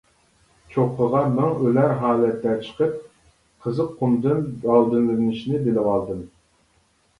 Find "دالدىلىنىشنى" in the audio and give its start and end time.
4.67-5.63